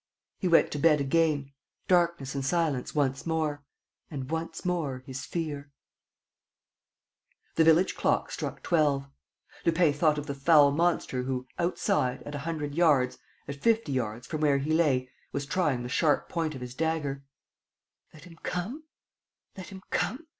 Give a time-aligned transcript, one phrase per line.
[0.39, 1.51] He went to bed again.
[1.87, 3.63] Darkness and silence, once more.
[4.09, 5.69] And, once more, his fear....
[7.53, 9.05] The village clock struck twelve....
[9.63, 14.25] Lupin thought of the foul monster who, outside, at a hundred yards, at fifty yards
[14.25, 17.23] from where he lay, was trying the sharp point of his dagger:
[18.11, 18.85] "Let him come,
[19.55, 20.25] let him come?"